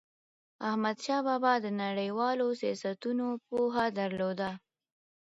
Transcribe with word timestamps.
احمدشاه 0.69 1.21
بابا 1.27 1.53
د 1.61 1.67
نړیوالو 1.83 2.47
سیاستونو 2.61 3.27
پوهه 3.47 3.85
درلوده. 3.99 4.49